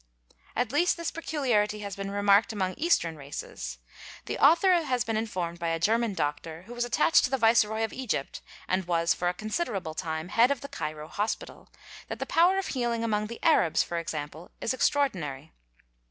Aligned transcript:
At 0.55 0.71
least 0.71 0.97
this 0.97 1.11
peculiarity 1.11 1.81
has 1.81 1.95
been 1.95 2.09
remarked 2.09 2.51
among 2.51 2.73
eastern 2.75 3.17
~ 3.17 3.17
races. 3.19 3.77
The 4.25 4.39
author 4.39 4.81
has 4.83 5.03
been 5.03 5.15
informed 5.15 5.59
by 5.59 5.67
a 5.67 5.77
German 5.79 6.15
doctor 6.15 6.63
who 6.63 6.73
was_ 6.73 6.83
attached 6.87 7.23
to 7.25 7.29
the 7.29 7.37
Viceroy 7.37 7.83
of 7.83 7.93
Egypt 7.93 8.41
and 8.67 8.85
was, 8.87 9.13
for 9.13 9.29
a 9.29 9.33
considerable 9.35 9.93
time, 9.93 10.29
head 10.29 10.49
of 10.49 10.61
the 10.61 10.67
Cairo 10.69 11.07
Hospital, 11.07 11.69
that 12.07 12.17
the 12.17 12.25
power 12.25 12.57
of 12.57 12.65
healing 12.69 13.03
among 13.03 13.27
the 13.27 13.37
Arabs, 13.43 13.83
| 13.83 13.83
for 13.83 13.99
example, 13.99 14.49
is 14.59 14.73
extraordinary. 14.73 15.51